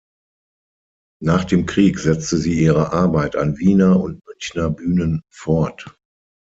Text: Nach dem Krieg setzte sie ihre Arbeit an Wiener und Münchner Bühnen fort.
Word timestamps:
Nach 1.21 1.43
dem 1.45 1.67
Krieg 1.67 1.99
setzte 1.99 2.37
sie 2.37 2.59
ihre 2.59 2.91
Arbeit 2.91 3.35
an 3.35 3.59
Wiener 3.59 3.99
und 3.99 4.25
Münchner 4.25 4.71
Bühnen 4.71 5.21
fort. 5.31 5.95